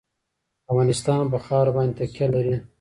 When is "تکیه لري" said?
1.99-2.55